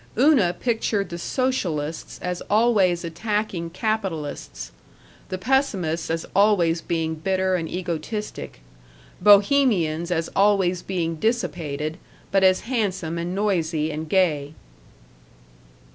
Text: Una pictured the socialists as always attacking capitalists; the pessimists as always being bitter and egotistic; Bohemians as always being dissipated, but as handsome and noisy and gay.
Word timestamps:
Una 0.17 0.51
pictured 0.59 1.09
the 1.09 1.19
socialists 1.19 2.17
as 2.23 2.41
always 2.49 3.03
attacking 3.03 3.69
capitalists; 3.69 4.71
the 5.29 5.37
pessimists 5.37 6.09
as 6.09 6.25
always 6.35 6.81
being 6.81 7.13
bitter 7.13 7.53
and 7.53 7.69
egotistic; 7.69 8.61
Bohemians 9.21 10.09
as 10.09 10.27
always 10.35 10.81
being 10.81 11.17
dissipated, 11.17 11.99
but 12.31 12.43
as 12.43 12.61
handsome 12.61 13.19
and 13.19 13.35
noisy 13.35 13.91
and 13.91 14.09
gay. 14.09 14.55